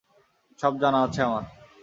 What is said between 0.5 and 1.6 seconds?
সব জানা আছে আমার!